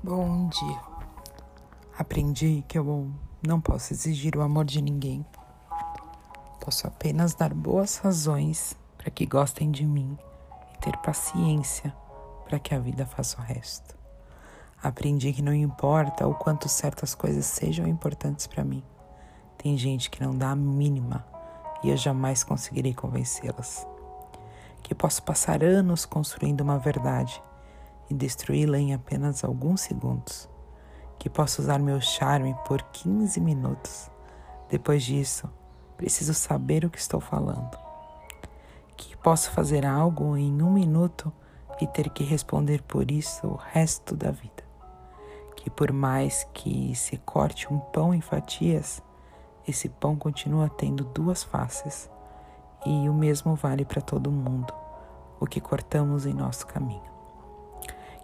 Bom 0.00 0.46
dia. 0.46 0.80
Aprendi 1.98 2.64
que 2.68 2.78
eu 2.78 3.10
não 3.44 3.60
posso 3.60 3.92
exigir 3.92 4.36
o 4.36 4.42
amor 4.42 4.64
de 4.64 4.80
ninguém. 4.80 5.26
Posso 6.60 6.86
apenas 6.86 7.34
dar 7.34 7.52
boas 7.52 7.96
razões 7.96 8.76
para 8.96 9.10
que 9.10 9.26
gostem 9.26 9.72
de 9.72 9.84
mim 9.84 10.16
e 10.72 10.78
ter 10.78 10.96
paciência 10.98 11.92
para 12.44 12.60
que 12.60 12.72
a 12.76 12.78
vida 12.78 13.04
faça 13.06 13.40
o 13.40 13.44
resto. 13.44 13.92
Aprendi 14.80 15.32
que 15.32 15.42
não 15.42 15.52
importa 15.52 16.28
o 16.28 16.34
quanto 16.34 16.68
certas 16.68 17.12
coisas 17.12 17.46
sejam 17.46 17.84
importantes 17.84 18.46
para 18.46 18.62
mim. 18.62 18.84
Tem 19.58 19.76
gente 19.76 20.10
que 20.10 20.22
não 20.22 20.32
dá 20.32 20.50
a 20.50 20.56
mínima 20.56 21.26
e 21.82 21.90
eu 21.90 21.96
jamais 21.96 22.44
conseguirei 22.44 22.94
convencê-las. 22.94 23.84
Que 24.80 24.94
posso 24.94 25.24
passar 25.24 25.64
anos 25.64 26.06
construindo 26.06 26.60
uma 26.60 26.78
verdade 26.78 27.42
e 28.10 28.14
destruí-la 28.14 28.78
em 28.78 28.94
apenas 28.94 29.44
alguns 29.44 29.82
segundos. 29.82 30.48
Que 31.18 31.28
posso 31.28 31.62
usar 31.62 31.78
meu 31.78 32.00
charme 32.00 32.56
por 32.66 32.82
15 32.82 33.40
minutos. 33.40 34.10
Depois 34.68 35.02
disso, 35.02 35.50
preciso 35.96 36.32
saber 36.32 36.84
o 36.84 36.90
que 36.90 36.98
estou 36.98 37.20
falando. 37.20 37.76
Que 38.96 39.16
posso 39.16 39.50
fazer 39.50 39.84
algo 39.84 40.36
em 40.36 40.62
um 40.62 40.72
minuto 40.72 41.32
e 41.80 41.86
ter 41.86 42.10
que 42.10 42.24
responder 42.24 42.82
por 42.82 43.10
isso 43.10 43.46
o 43.46 43.56
resto 43.56 44.14
da 44.14 44.30
vida. 44.30 44.64
Que 45.56 45.68
por 45.70 45.92
mais 45.92 46.46
que 46.54 46.94
se 46.94 47.16
corte 47.18 47.72
um 47.72 47.78
pão 47.78 48.14
em 48.14 48.20
fatias, 48.20 49.02
esse 49.66 49.88
pão 49.88 50.16
continua 50.16 50.68
tendo 50.68 51.04
duas 51.04 51.42
faces 51.42 52.08
e 52.86 53.08
o 53.08 53.12
mesmo 53.12 53.54
vale 53.56 53.84
para 53.84 54.00
todo 54.00 54.30
mundo, 54.30 54.72
o 55.40 55.46
que 55.46 55.60
cortamos 55.60 56.26
em 56.26 56.32
nosso 56.32 56.66
caminho 56.66 57.17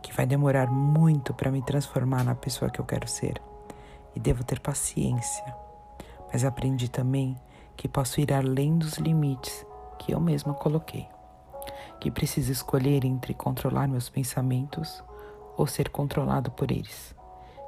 que 0.05 0.13
vai 0.13 0.27
demorar 0.27 0.71
muito 0.71 1.33
para 1.33 1.51
me 1.51 1.63
transformar 1.63 2.23
na 2.25 2.35
pessoa 2.35 2.71
que 2.71 2.79
eu 2.79 2.85
quero 2.85 3.09
ser 3.09 3.41
e 4.15 4.21
devo 4.21 4.45
ter 4.45 4.61
paciência. 4.61 5.43
Mas 6.31 6.45
aprendi 6.45 6.91
também 6.91 7.35
que 7.75 7.89
posso 7.89 8.21
ir 8.21 8.31
além 8.31 8.77
dos 8.77 8.99
limites 8.99 9.65
que 9.99 10.13
eu 10.13 10.21
mesma 10.21 10.53
coloquei. 10.53 11.09
Que 11.99 12.11
preciso 12.11 12.53
escolher 12.53 13.03
entre 13.03 13.33
controlar 13.33 13.89
meus 13.89 14.11
pensamentos 14.11 15.03
ou 15.57 15.67
ser 15.67 15.89
controlado 15.89 16.51
por 16.51 16.71
eles. 16.71 17.17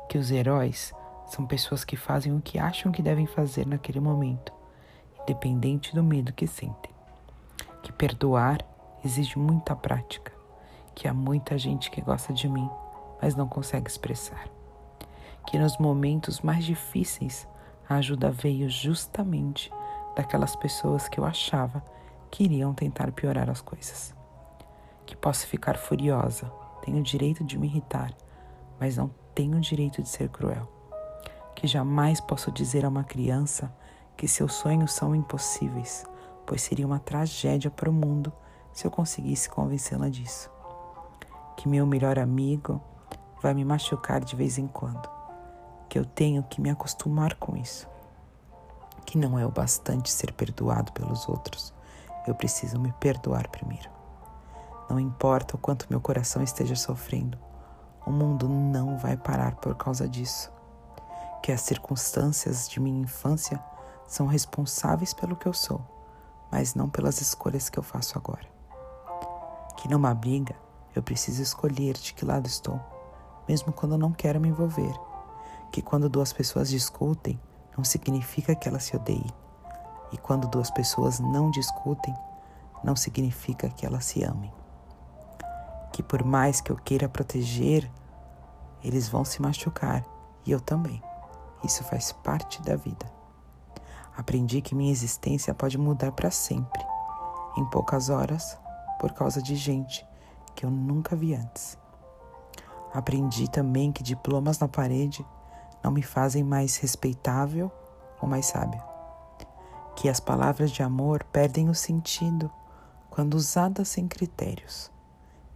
Que 0.06 0.18
os 0.18 0.30
heróis 0.30 0.92
são 1.28 1.46
pessoas 1.46 1.86
que 1.86 1.96
fazem 1.96 2.36
o 2.36 2.42
que 2.42 2.58
acham 2.58 2.92
que 2.92 3.00
devem 3.00 3.24
fazer 3.24 3.66
naquele 3.66 3.98
momento, 3.98 4.52
independente 5.22 5.94
do 5.94 6.04
medo 6.04 6.34
que 6.34 6.46
sentem. 6.46 6.92
Que 7.82 7.90
perdoar 7.92 8.58
exige 9.02 9.38
muita 9.38 9.74
prática 9.74 10.35
que 10.96 11.06
há 11.06 11.12
muita 11.12 11.58
gente 11.58 11.90
que 11.90 12.00
gosta 12.00 12.32
de 12.32 12.48
mim, 12.48 12.68
mas 13.20 13.36
não 13.36 13.46
consegue 13.46 13.88
expressar. 13.88 14.48
Que 15.46 15.58
nos 15.58 15.76
momentos 15.76 16.40
mais 16.40 16.64
difíceis 16.64 17.46
a 17.86 17.96
ajuda 17.96 18.30
veio 18.30 18.68
justamente 18.68 19.70
daquelas 20.16 20.56
pessoas 20.56 21.06
que 21.06 21.20
eu 21.20 21.24
achava 21.26 21.84
que 22.30 22.44
iriam 22.44 22.72
tentar 22.72 23.12
piorar 23.12 23.50
as 23.50 23.60
coisas. 23.60 24.14
Que 25.04 25.14
posso 25.14 25.46
ficar 25.46 25.76
furiosa, 25.76 26.50
tenho 26.82 26.98
o 26.98 27.02
direito 27.02 27.44
de 27.44 27.58
me 27.58 27.66
irritar, 27.66 28.12
mas 28.80 28.96
não 28.96 29.10
tenho 29.34 29.58
o 29.58 29.60
direito 29.60 30.02
de 30.02 30.08
ser 30.08 30.30
cruel. 30.30 30.66
Que 31.54 31.66
jamais 31.66 32.22
posso 32.22 32.50
dizer 32.50 32.86
a 32.86 32.88
uma 32.88 33.04
criança 33.04 33.70
que 34.16 34.26
seus 34.26 34.54
sonhos 34.54 34.94
são 34.94 35.14
impossíveis, 35.14 36.06
pois 36.46 36.62
seria 36.62 36.86
uma 36.86 36.98
tragédia 36.98 37.70
para 37.70 37.90
o 37.90 37.92
mundo 37.92 38.32
se 38.72 38.86
eu 38.86 38.90
conseguisse 38.90 39.48
convencê-la 39.50 40.08
disso 40.08 40.55
que 41.56 41.68
meu 41.68 41.86
melhor 41.86 42.18
amigo 42.18 42.80
vai 43.42 43.54
me 43.54 43.64
machucar 43.64 44.24
de 44.24 44.36
vez 44.36 44.58
em 44.58 44.66
quando, 44.66 45.08
que 45.88 45.98
eu 45.98 46.04
tenho 46.04 46.42
que 46.42 46.60
me 46.60 46.70
acostumar 46.70 47.34
com 47.36 47.56
isso, 47.56 47.88
que 49.04 49.16
não 49.16 49.38
é 49.38 49.46
o 49.46 49.50
bastante 49.50 50.10
ser 50.10 50.32
perdoado 50.32 50.92
pelos 50.92 51.28
outros, 51.28 51.72
eu 52.26 52.34
preciso 52.34 52.78
me 52.78 52.92
perdoar 52.92 53.48
primeiro. 53.48 53.88
Não 54.88 55.00
importa 55.00 55.56
o 55.56 55.58
quanto 55.58 55.86
meu 55.88 56.00
coração 56.00 56.42
esteja 56.42 56.76
sofrendo, 56.76 57.38
o 58.04 58.10
mundo 58.10 58.48
não 58.48 58.96
vai 58.98 59.16
parar 59.16 59.56
por 59.56 59.74
causa 59.74 60.08
disso. 60.08 60.52
Que 61.42 61.50
as 61.50 61.60
circunstâncias 61.60 62.68
de 62.68 62.78
minha 62.80 63.02
infância 63.02 63.60
são 64.06 64.26
responsáveis 64.26 65.12
pelo 65.12 65.36
que 65.36 65.46
eu 65.46 65.52
sou, 65.52 65.80
mas 66.50 66.74
não 66.74 66.88
pelas 66.88 67.20
escolhas 67.20 67.68
que 67.68 67.78
eu 67.78 67.82
faço 67.82 68.16
agora. 68.16 68.46
Que 69.76 69.88
numa 69.88 70.14
briga 70.14 70.54
eu 70.96 71.02
preciso 71.02 71.42
escolher 71.42 71.92
de 71.92 72.14
que 72.14 72.24
lado 72.24 72.46
estou, 72.46 72.80
mesmo 73.46 73.70
quando 73.70 73.98
não 73.98 74.12
quero 74.12 74.40
me 74.40 74.48
envolver. 74.48 74.94
Que 75.70 75.82
quando 75.82 76.08
duas 76.08 76.32
pessoas 76.32 76.70
discutem, 76.70 77.38
não 77.76 77.84
significa 77.84 78.54
que 78.54 78.66
elas 78.66 78.84
se 78.84 78.96
odeiem. 78.96 79.30
E 80.10 80.16
quando 80.16 80.48
duas 80.48 80.70
pessoas 80.70 81.20
não 81.20 81.50
discutem, 81.50 82.14
não 82.82 82.96
significa 82.96 83.68
que 83.68 83.84
elas 83.84 84.06
se 84.06 84.24
amem. 84.24 84.50
Que 85.92 86.02
por 86.02 86.24
mais 86.24 86.62
que 86.62 86.72
eu 86.72 86.76
queira 86.76 87.10
proteger, 87.10 87.90
eles 88.82 89.06
vão 89.06 89.22
se 89.22 89.42
machucar 89.42 90.02
e 90.46 90.52
eu 90.52 90.60
também. 90.60 91.02
Isso 91.62 91.84
faz 91.84 92.10
parte 92.10 92.62
da 92.62 92.74
vida. 92.74 93.12
Aprendi 94.16 94.62
que 94.62 94.74
minha 94.74 94.92
existência 94.92 95.52
pode 95.52 95.76
mudar 95.76 96.12
para 96.12 96.30
sempre, 96.30 96.82
em 97.58 97.64
poucas 97.66 98.08
horas, 98.08 98.56
por 98.98 99.12
causa 99.12 99.42
de 99.42 99.54
gente 99.56 100.06
que 100.56 100.64
eu 100.64 100.70
nunca 100.70 101.14
vi 101.14 101.34
antes. 101.34 101.78
Aprendi 102.92 103.48
também 103.48 103.92
que 103.92 104.02
diplomas 104.02 104.58
na 104.58 104.66
parede 104.66 105.24
não 105.84 105.92
me 105.92 106.02
fazem 106.02 106.42
mais 106.42 106.78
respeitável 106.78 107.70
ou 108.20 108.28
mais 108.28 108.46
sábia. 108.46 108.82
Que 109.94 110.08
as 110.08 110.18
palavras 110.18 110.70
de 110.70 110.82
amor 110.82 111.22
perdem 111.24 111.68
o 111.68 111.74
sentido 111.74 112.50
quando 113.10 113.34
usadas 113.34 113.88
sem 113.88 114.08
critérios. 114.08 114.90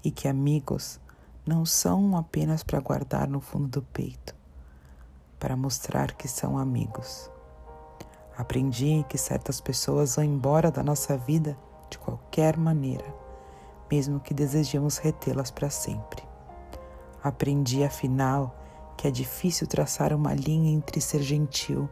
E 0.04 0.10
que 0.10 0.28
amigos 0.28 1.00
não 1.46 1.64
são 1.64 2.16
apenas 2.16 2.62
para 2.62 2.80
guardar 2.80 3.26
no 3.26 3.40
fundo 3.40 3.68
do 3.68 3.82
peito, 3.82 4.34
para 5.38 5.56
mostrar 5.56 6.12
que 6.12 6.28
são 6.28 6.58
amigos. 6.58 7.30
Aprendi 8.36 9.04
que 9.08 9.18
certas 9.18 9.60
pessoas 9.60 10.16
vão 10.16 10.24
embora 10.24 10.70
da 10.70 10.82
nossa 10.82 11.16
vida 11.16 11.58
de 11.90 11.98
qualquer 11.98 12.56
maneira 12.56 13.19
mesmo 13.90 14.20
que 14.20 14.32
desejemos 14.32 14.98
retê-las 14.98 15.50
para 15.50 15.68
sempre. 15.68 16.22
Aprendi, 17.22 17.84
afinal, 17.84 18.54
que 18.96 19.08
é 19.08 19.10
difícil 19.10 19.66
traçar 19.66 20.12
uma 20.12 20.34
linha 20.34 20.70
entre 20.70 21.00
ser 21.00 21.22
gentil, 21.22 21.88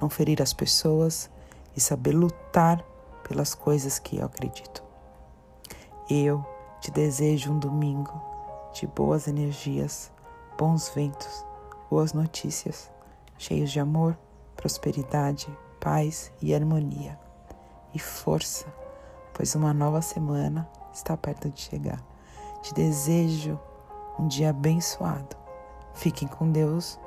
não 0.00 0.08
ferir 0.08 0.40
as 0.40 0.52
pessoas 0.52 1.30
e 1.76 1.80
saber 1.80 2.12
lutar 2.12 2.84
pelas 3.28 3.54
coisas 3.54 3.98
que 3.98 4.18
eu 4.18 4.26
acredito. 4.26 4.82
Eu 6.08 6.44
te 6.80 6.90
desejo 6.90 7.52
um 7.52 7.58
domingo 7.58 8.20
de 8.72 8.86
boas 8.86 9.28
energias, 9.28 10.10
bons 10.56 10.88
ventos, 10.88 11.44
boas 11.90 12.12
notícias, 12.12 12.90
cheios 13.36 13.70
de 13.70 13.80
amor, 13.80 14.16
prosperidade, 14.56 15.46
paz 15.80 16.32
e 16.40 16.54
harmonia. 16.54 17.18
E 17.94 17.98
força, 17.98 18.66
pois 19.34 19.54
uma 19.54 19.72
nova 19.72 20.02
semana 20.02 20.68
está 20.98 21.16
perto 21.16 21.50
de 21.50 21.60
chegar. 21.60 22.02
Te 22.62 22.74
desejo 22.74 23.58
um 24.18 24.26
dia 24.26 24.50
abençoado. 24.50 25.36
Fiquem 25.94 26.28
com 26.28 26.50
Deus. 26.50 26.98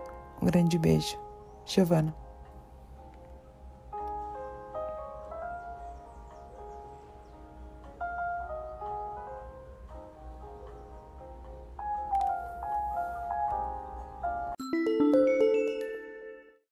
Um 0.41 0.45
grande 0.45 0.77
beijo. 0.77 1.17
Giovana. 1.65 2.20